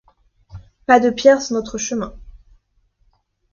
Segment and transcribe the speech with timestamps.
[0.87, 2.11] Pas de pierres sur notre chemin.